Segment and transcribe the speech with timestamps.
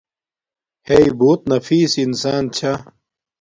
[0.87, 2.73] ہݵ بوت نفیس انسان چھا